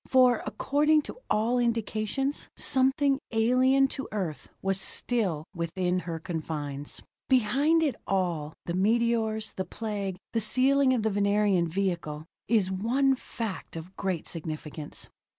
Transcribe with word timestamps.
For, 0.07 0.41
according 0.47 1.03
to 1.03 1.17
all 1.29 1.59
indications, 1.59 2.49
something 2.57 3.19
alien 3.31 3.87
to 3.89 4.07
Earth 4.11 4.49
was 4.59 4.81
still 4.81 5.45
within 5.53 5.99
her 6.09 6.17
confines. 6.19 7.03
Behind 7.29 7.83
it 7.83 7.95
all 8.07 8.53
the 8.65 8.73
meteors, 8.73 9.51
the 9.51 9.63
Plague, 9.63 10.17
the 10.33 10.39
sealing 10.39 10.91
of 10.95 11.03
the 11.03 11.11
Venerian 11.11 11.67
vehicle 11.67 12.25
is 12.47 12.71
one 12.71 13.13
fact 13.15 13.75
of 13.75 13.95
great 13.95 14.27
significance. 14.27 15.07